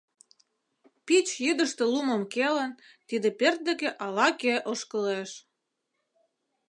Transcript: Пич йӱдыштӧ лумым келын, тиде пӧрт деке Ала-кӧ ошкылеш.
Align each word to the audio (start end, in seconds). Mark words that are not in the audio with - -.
Пич 1.05 1.27
йӱдыштӧ 1.45 1.83
лумым 1.91 2.23
келын, 2.33 2.71
тиде 3.07 3.29
пӧрт 3.39 3.59
деке 3.67 3.89
Ала-кӧ 4.05 4.55
ошкылеш. 4.71 5.31